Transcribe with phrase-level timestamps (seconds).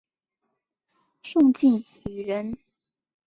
[1.21, 2.57] 宋敬舆人。